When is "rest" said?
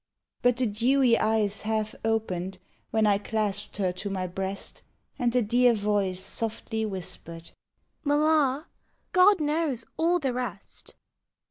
10.33-10.95